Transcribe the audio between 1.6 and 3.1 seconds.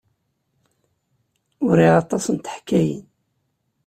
Uriɣ aṭas n teḥkayin.